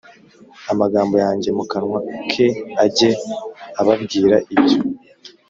[0.71, 1.99] amagambo yanjye mu kanwa
[2.31, 2.47] ke
[2.83, 3.09] ajye
[3.81, 4.77] ababwira ibyo